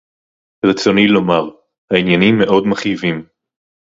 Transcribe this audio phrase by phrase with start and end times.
[0.65, 1.49] רְצוֹנִי לוֹמַר:
[1.91, 3.25] הָעִנְיָנִים מְאֹד מַכְאִיבִים